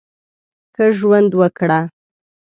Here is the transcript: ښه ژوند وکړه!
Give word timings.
ښه 0.75 0.85
ژوند 0.97 1.31
وکړه! 1.39 1.79